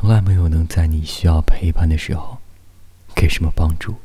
[0.00, 2.38] 从来没有能在你需要陪伴的时候
[3.14, 3.96] 给什么帮助。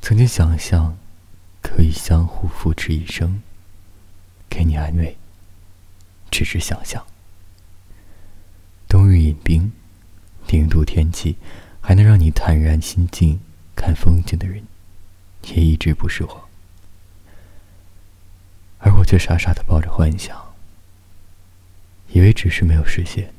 [0.00, 0.96] 曾经想象
[1.60, 3.42] 可以相互扶持一生，
[4.48, 5.16] 给你安慰，
[6.30, 7.04] 只是想象。
[8.86, 9.72] 冬日饮冰，
[10.46, 11.38] 零度天气
[11.80, 13.40] 还能让你坦然心静
[13.74, 14.62] 看风景的人，
[15.42, 16.48] 也一直不是我。
[18.78, 20.54] 而我却傻傻的抱着幻想，
[22.12, 23.34] 以为只是没有实现。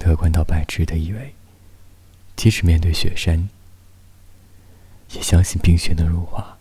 [0.00, 1.34] 乐观到白痴的以为，
[2.36, 3.48] 即使面对雪山，
[5.12, 6.58] 也相信冰雪能融化，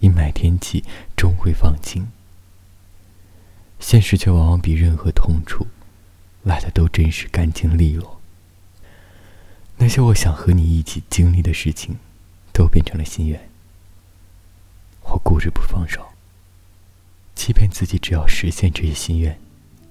[0.00, 0.84] 阴霾天气
[1.16, 2.08] 终会放晴。
[3.78, 5.66] 现实却往往比任何痛楚
[6.42, 8.20] 来的都真实、干净利落。
[9.78, 11.96] 那些我想和你一起经历的事情，
[12.52, 13.48] 都变成了心愿。
[15.04, 16.12] 我固执不放手，
[17.34, 19.40] 欺骗自己，只要实现这些心愿，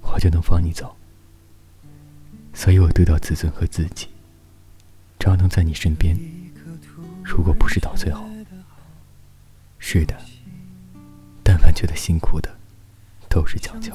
[0.02, 0.96] 我就能放你走。
[2.70, 4.08] 所以我得到自尊和自己，
[5.18, 6.16] 只要能在你身边，
[7.24, 8.24] 如果不是到最后，
[9.80, 10.16] 是的，
[11.44, 12.56] 但凡觉得辛苦的。
[13.28, 13.92] 都是讲究，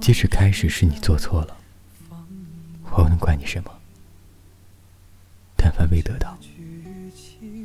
[0.00, 1.58] 即使开始是你做错了，
[2.90, 3.70] 我又能怪你什么？
[5.58, 6.38] 但凡未得到，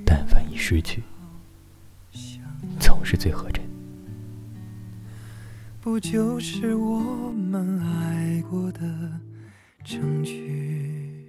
[0.05, 1.01] 但凡已失去，
[2.77, 3.62] 总是最合真。
[5.83, 6.97] 不就是我
[7.33, 8.79] 们爱过的
[9.83, 11.27] 证据？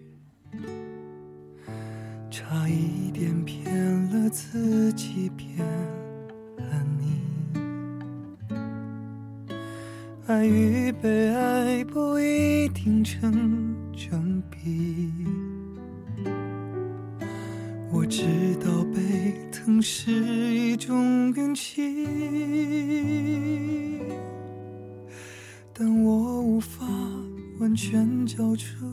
[2.31, 3.75] 差一点骗
[4.11, 5.59] 了自己，骗
[6.57, 7.21] 了你。
[10.29, 15.11] 爱与被爱不一定成正比，
[17.91, 18.23] 我知
[18.65, 21.83] 道被疼是一种运气，
[25.77, 26.87] 但我无法
[27.59, 28.87] 完全交出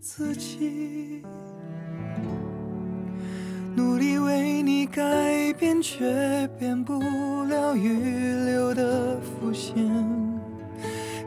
[0.00, 1.22] 自己，
[3.76, 6.98] 努力为你改变，却变不
[7.44, 7.90] 了预
[8.46, 9.76] 留的伏线。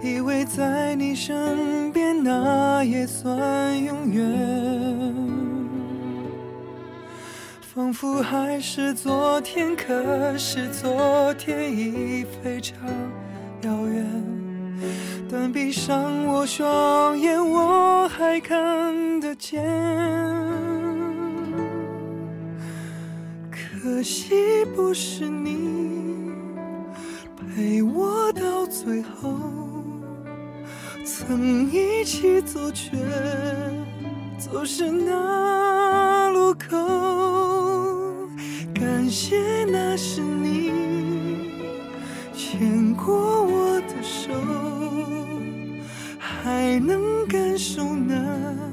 [0.01, 5.13] 以为在你身边，那也算永远。
[7.61, 12.75] 仿佛还是昨天，可是昨天已非常
[13.61, 14.46] 遥远。
[15.29, 19.63] 但闭上我双眼，我还看得见。
[23.51, 24.33] 可惜
[24.75, 26.31] 不是你
[27.35, 29.39] 陪我到最后。
[31.05, 32.97] 曾一起走，却
[34.37, 36.77] 走失那路口。
[38.73, 40.71] 感谢那是你
[42.33, 43.76] 牵过我
[46.79, 48.66] 能感受呢。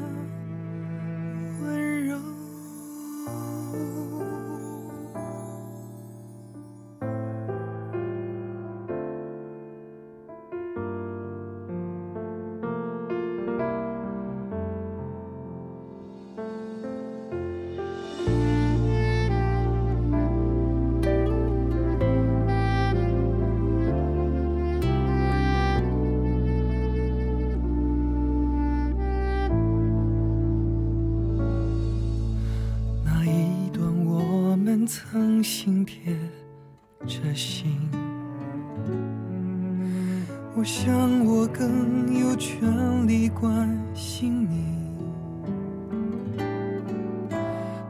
[35.35, 36.15] 用心贴
[37.09, 37.77] 着心，
[40.55, 44.65] 我想我更有权利关心你。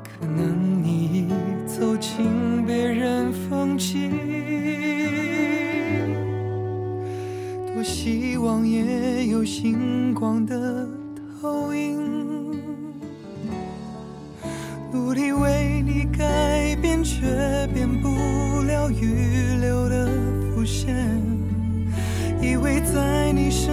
[0.02, 1.28] 可能你已
[1.66, 4.10] 走进别人风景，
[7.74, 10.88] 多希望也有星光的
[11.42, 12.24] 投影。
[14.90, 16.93] 努力为你改变，
[17.24, 20.06] 却变不了预留的
[20.54, 20.94] 伏线。
[22.38, 23.72] 以为在你身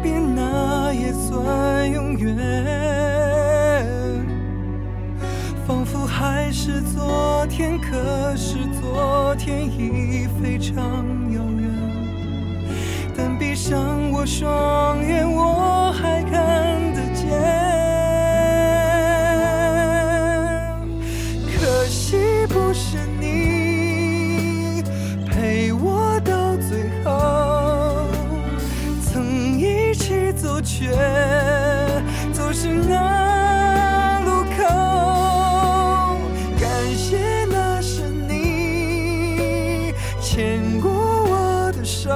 [0.00, 2.36] 边，那也算永远。
[5.66, 11.68] 仿佛还是昨天，可是昨天已非常遥远。
[13.16, 16.71] 但闭上我双眼，我还看
[30.42, 30.90] 走却
[32.32, 34.58] 走失那路口，
[36.58, 42.10] 感谢那是你牵过我的手，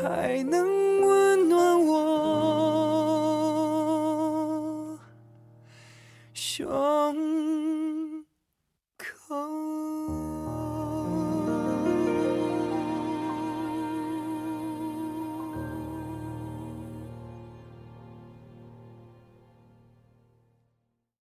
[0.00, 0.91] 还能